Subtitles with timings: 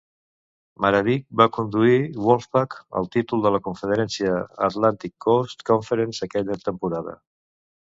[0.85, 1.97] Maravich va conduir
[2.27, 7.19] Wolfpack al títol de la conferència Atlantic Coast Conference aquella temporada.